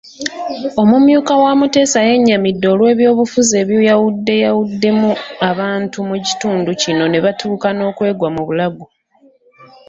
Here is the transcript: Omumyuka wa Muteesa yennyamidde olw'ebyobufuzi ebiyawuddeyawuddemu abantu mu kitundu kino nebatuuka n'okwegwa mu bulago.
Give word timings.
Omumyuka 0.81 1.33
wa 1.43 1.51
Muteesa 1.59 1.99
yennyamidde 2.09 2.65
olw'ebyobufuzi 2.73 3.53
ebiyawuddeyawuddemu 3.63 5.09
abantu 5.49 5.97
mu 6.09 6.15
kitundu 6.27 6.69
kino 6.81 7.03
nebatuuka 7.09 7.67
n'okwegwa 7.73 8.29
mu 8.35 8.41
bulago. 8.47 8.85